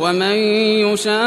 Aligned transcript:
ومن 0.00 0.36
يشاق 0.88 1.20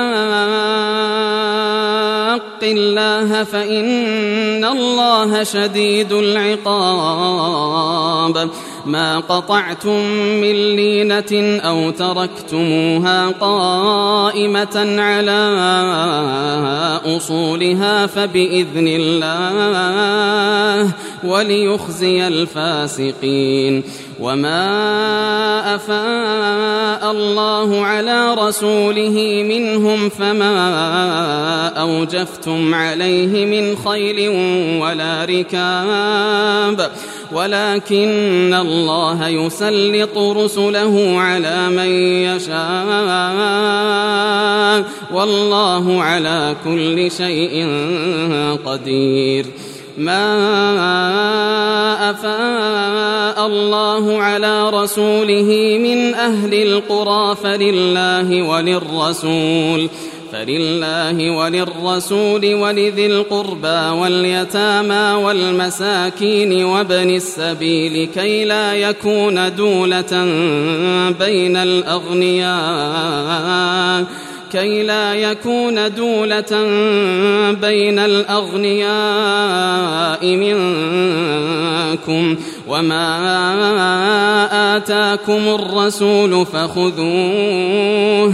الله 2.63 3.43
فإن 3.43 4.65
الله 4.65 5.43
شديد 5.43 6.11
العقاب 6.13 6.63
ما 8.85 9.19
قطعتم 9.19 9.99
من 10.41 10.75
لينة 10.75 11.59
أو 11.59 11.91
تركتموها 11.91 13.27
قائمة 13.27 15.01
على 15.01 15.41
أصولها 17.05 18.07
فبإذن 18.07 18.87
الله 18.87 20.91
وليخزي 21.23 22.27
الفاسقين. 22.27 23.83
وما 24.19 25.75
أفاء 25.75 27.11
الله 27.11 27.85
على 27.85 28.33
رسوله 28.33 29.45
منهم 29.49 30.09
فما 30.09 31.67
أوجفتم 31.67 32.75
عليه 32.75 33.45
من 33.45 33.75
خيل 33.75 34.29
ولا 34.81 35.25
ركاب. 35.25 36.91
ولكن 37.33 38.53
الله 38.53 39.27
يسلط 39.27 40.17
رسله 40.17 41.19
على 41.19 41.69
من 41.69 41.89
يشاء. 42.29 43.63
والله 45.13 46.03
على 46.03 46.55
كل 46.65 47.11
شيء 47.11 47.67
قدير. 48.65 49.45
ما 49.97 50.33
أفاء 52.09 53.47
الله 53.47 54.21
على 54.21 54.69
رسوله 54.69 55.79
من 55.83 56.13
أهل 56.13 56.53
القرى 56.53 57.35
فلله 57.43 58.41
وللرسول. 58.41 59.89
فلله 60.33 61.31
وللرسول 61.31 62.53
ولذي 62.53 63.05
القربى 63.05 63.99
واليتامى 63.99 65.23
والمساكين 65.23 66.63
وابن 66.63 67.15
السبيل 67.15 68.09
كي 68.15 68.45
لا 68.45 68.73
يكون 68.73 69.55
دولة 69.55 70.25
بين 71.19 71.57
الأغنياء. 71.57 73.23
كي 74.51 74.83
لا 74.83 75.13
يكون 75.13 75.93
دولة 75.93 76.63
بين 77.51 77.99
الأغنياء 77.99 78.95
منكم. 80.25 82.35
وما 82.67 83.07
آتاكم 84.77 85.47
الرسول 85.47 86.45
فخذوه. 86.45 88.33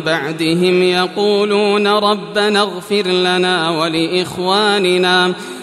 بعدهم 0.00 0.82
يقولون 0.82 1.86
ربنا 1.86 2.60
اغفر 2.60 3.06
لنا 3.06 3.70
ولإخواننا 3.70 5.32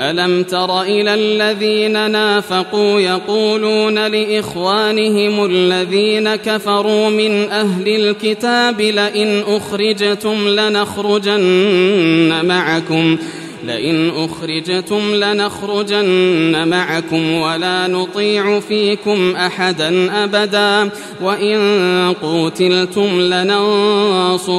ألم 0.00 0.42
تر 0.42 0.82
إلى 0.82 1.14
الذين 1.14 2.10
نافقوا 2.10 3.00
يقولون 3.00 4.06
لإخوانهم 4.06 5.44
الذين 5.44 6.36
كفروا 6.36 7.10
من 7.10 7.50
أهل 7.50 7.88
الكتاب 7.88 8.80
لئن 8.80 9.42
أخرجتم 9.46 10.48
لنخرجن 10.48 12.44
معكم 12.44 13.16
لئن 13.64 14.10
أخرجتم 14.16 15.14
لنخرجن 15.14 16.68
معكم 16.68 17.32
ولا 17.32 17.86
نطيع 17.86 18.60
فيكم 18.60 19.36
أحدا 19.36 20.24
أبدا 20.24 20.90
وإن 21.22 21.60
قوتلتم 22.22 23.20
لننصرنكم 23.20 24.50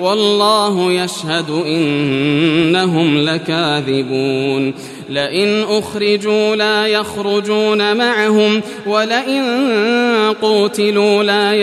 والله 0.00 0.92
يشهد 0.92 1.50
إنهم 1.50 3.18
لكاذبون 3.18 4.74
لئن 5.10 5.64
أخرجوا 5.68 6.56
لا 6.56 6.86
يخرجون 6.86 7.96
معهم 7.96 8.60
ولئن 8.86 9.42
قوتلوا 10.42 11.22
لا 11.22 11.54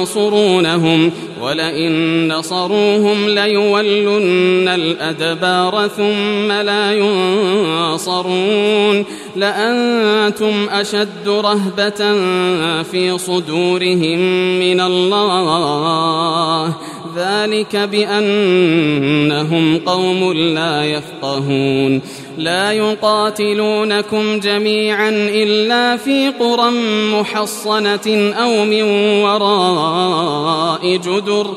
ينصرونهم 0.00 1.12
ولئن 1.46 2.32
نصروهم 2.32 3.28
ليولن 3.28 4.68
الأدبار 4.68 5.88
ثم 5.96 6.52
لا 6.52 6.92
ينصرون. 6.92 9.04
لأنتم 9.36 10.68
أشد 10.70 11.28
رهبة 11.28 12.12
في 12.82 13.18
صدورهم 13.18 14.18
من 14.58 14.80
الله. 14.80 16.74
ذلك 17.16 17.76
بأنهم 17.76 19.78
قوم 19.78 20.32
لا 20.32 20.84
يفقهون. 20.84 22.00
لا 22.38 22.72
يقاتلونكم 22.72 24.40
جميعا 24.40 25.10
إلا 25.10 25.96
في 25.96 26.28
قرى 26.28 26.70
محصنة 27.12 28.32
أو 28.32 28.64
من 28.64 28.82
وراء 29.22 30.96
جدر 30.96 31.56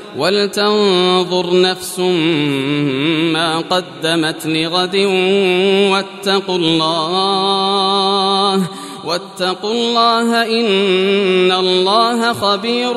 ولتنظر 0.17 1.61
نفس 1.61 1.99
ما 3.33 3.59
قدمت 3.59 4.45
لغد 4.45 4.95
واتقوا 5.91 6.57
الله 6.57 7.41
واتقوا 9.05 9.71
الله 9.71 10.43
إن 10.59 11.51
الله 11.51 12.33
خبير 12.33 12.93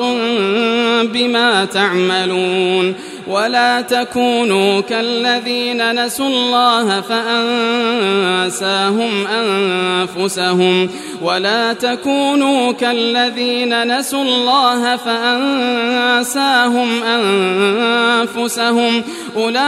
بما 1.03 1.65
تعملون 1.65 2.95
ولا 3.27 3.81
تكونوا 3.81 4.81
كالذين 4.81 6.05
نسوا 6.05 6.27
الله 6.27 7.01
فأنساهم 7.01 8.47
أنفسهم 9.27 10.89
ولا 11.21 11.73
تكونوا 11.73 12.71
كالذين 12.71 13.97
نسوا 13.97 14.23
الله 14.23 14.95
فأنساهم 14.95 17.03
أنفسهم 17.03 19.03
أولئك 19.35 19.65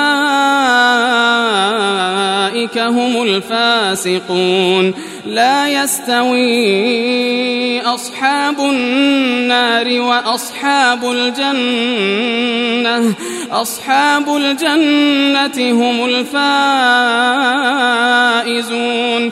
هم 2.77 3.23
الفاسقون 3.23 4.93
لا 5.27 5.83
يستوي 5.83 7.81
أصحاب 7.81 8.59
النار 8.59 10.01
وأصحاب 10.01 11.11
الجنة. 11.11 13.13
أصحاب 13.51 14.37
الجنة 14.37 15.71
هم 15.71 16.05
الفائزون. 18.45 19.31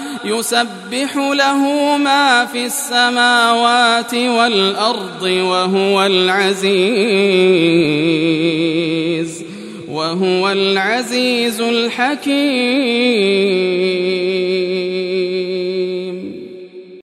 يسبح 0.25 1.15
له 1.15 1.97
ما 1.97 2.45
في 2.45 2.65
السماوات 2.65 4.13
والأرض 4.13 5.21
وهو 5.21 6.05
العزيز 6.05 7.41
وهو 9.87 10.49
العزيز 10.51 11.61
الحكيم. 11.61 13.21